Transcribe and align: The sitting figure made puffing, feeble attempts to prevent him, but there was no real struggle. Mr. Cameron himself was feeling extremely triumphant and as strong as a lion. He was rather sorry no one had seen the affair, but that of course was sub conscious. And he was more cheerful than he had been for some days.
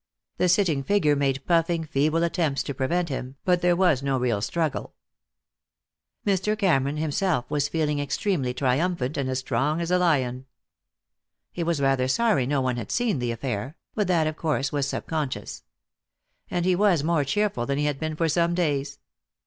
The 0.37 0.49
sitting 0.49 0.81
figure 0.83 1.15
made 1.15 1.45
puffing, 1.45 1.83
feeble 1.83 2.23
attempts 2.23 2.63
to 2.63 2.73
prevent 2.73 3.09
him, 3.09 3.35
but 3.45 3.61
there 3.61 3.75
was 3.75 4.01
no 4.01 4.17
real 4.17 4.41
struggle. 4.41 4.95
Mr. 6.25 6.57
Cameron 6.57 6.97
himself 6.97 7.45
was 7.51 7.67
feeling 7.69 7.99
extremely 7.99 8.51
triumphant 8.51 9.15
and 9.15 9.29
as 9.29 9.37
strong 9.37 9.79
as 9.79 9.91
a 9.91 9.99
lion. 9.99 10.47
He 11.51 11.61
was 11.63 11.79
rather 11.81 12.07
sorry 12.07 12.47
no 12.47 12.61
one 12.61 12.77
had 12.77 12.89
seen 12.89 13.19
the 13.19 13.29
affair, 13.31 13.75
but 13.93 14.07
that 14.07 14.25
of 14.25 14.37
course 14.37 14.71
was 14.71 14.87
sub 14.89 15.05
conscious. 15.05 15.61
And 16.49 16.65
he 16.65 16.75
was 16.75 17.03
more 17.03 17.23
cheerful 17.23 17.67
than 17.67 17.77
he 17.77 17.85
had 17.85 17.99
been 17.99 18.15
for 18.15 18.27
some 18.27 18.55
days. 18.55 18.97